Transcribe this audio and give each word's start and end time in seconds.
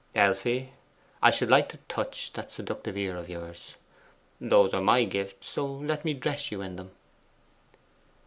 'Elfie, 0.15 0.73
I 1.21 1.29
should 1.29 1.51
like 1.51 1.69
to 1.69 1.77
touch 1.87 2.33
that 2.33 2.49
seductive 2.49 2.97
ear 2.97 3.15
of 3.15 3.29
yours. 3.29 3.75
Those 4.39 4.73
are 4.73 4.81
my 4.81 5.03
gifts; 5.03 5.49
so 5.49 5.67
let 5.67 6.03
me 6.03 6.15
dress 6.15 6.51
you 6.51 6.59
in 6.63 6.75
them. 6.75 6.89